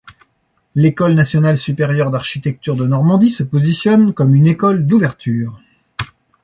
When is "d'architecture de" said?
2.09-2.87